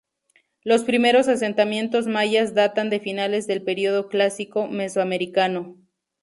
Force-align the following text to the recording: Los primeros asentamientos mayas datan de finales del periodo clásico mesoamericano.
Los 0.63 0.83
primeros 0.83 1.27
asentamientos 1.27 2.07
mayas 2.07 2.55
datan 2.55 2.89
de 2.89 2.99
finales 2.99 3.45
del 3.45 3.61
periodo 3.61 4.07
clásico 4.09 4.65
mesoamericano. 4.67 5.77